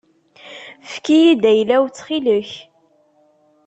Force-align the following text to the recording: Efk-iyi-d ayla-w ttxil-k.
Efk-iyi-d 0.83 1.43
ayla-w 1.51 1.83
ttxil-k. 1.89 2.51